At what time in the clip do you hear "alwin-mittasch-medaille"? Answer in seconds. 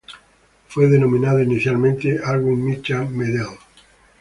2.25-3.59